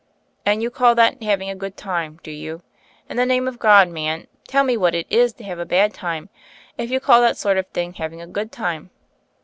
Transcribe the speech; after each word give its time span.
"And 0.47 0.63
you 0.63 0.71
call 0.71 0.95
that 0.95 1.21
having 1.21 1.47
a 1.51 1.55
good 1.55 1.77
time, 1.77 2.19
do 2.23 2.31
you? 2.31 2.63
In 3.07 3.17
the 3.17 3.25
name 3.27 3.47
of 3.47 3.59
God, 3.59 3.87
man, 3.89 4.25
tell 4.47 4.63
me 4.63 4.75
what 4.75 4.95
it 4.95 5.05
is 5.11 5.31
to 5.33 5.43
have 5.43 5.59
a 5.59 5.63
bsd 5.67 5.93
time, 5.93 6.29
if 6.75 6.89
you 6.89 6.99
call 6.99 7.21
that 7.21 7.37
sort 7.37 7.59
of 7.59 7.67
thing 7.67 7.93
having 7.93 8.19
a 8.19 8.25
good 8.25 8.51
time?" 8.51 8.89